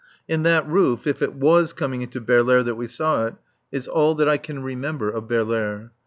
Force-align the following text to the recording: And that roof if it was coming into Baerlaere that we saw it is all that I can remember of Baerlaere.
And 0.27 0.43
that 0.47 0.67
roof 0.67 1.05
if 1.05 1.21
it 1.21 1.35
was 1.35 1.73
coming 1.73 2.01
into 2.01 2.19
Baerlaere 2.19 2.63
that 2.65 2.73
we 2.73 2.87
saw 2.87 3.27
it 3.27 3.35
is 3.71 3.87
all 3.87 4.15
that 4.15 4.27
I 4.27 4.37
can 4.37 4.63
remember 4.63 5.11
of 5.11 5.27
Baerlaere. 5.27 5.91